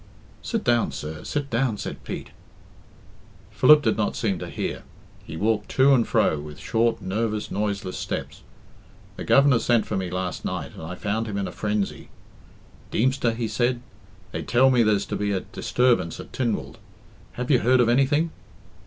[0.41, 2.31] "Sit down, sir, sit down," said Pete.
[3.51, 4.81] Philip did not seem to hear.
[5.23, 8.41] He walked to and fro with short, nervous, noiseless steps.
[9.15, 12.09] "The Governor sent for me last night, and I found him in a frenzy.
[12.89, 13.83] 'Deemster,' he said,
[14.31, 16.79] 'they tell me there's to be a disturbance at Tynwald
[17.33, 18.31] have you heard of anything?'